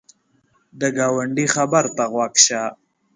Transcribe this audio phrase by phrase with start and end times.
[0.79, 2.61] د ګاونډي خبر ته غوږ شه